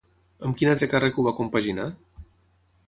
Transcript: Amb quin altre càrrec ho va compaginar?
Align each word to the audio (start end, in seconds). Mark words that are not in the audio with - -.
Amb 0.47 0.57
quin 0.61 0.71
altre 0.71 0.89
càrrec 0.93 1.21
ho 1.21 1.27
va 1.29 1.35
compaginar? 1.41 1.87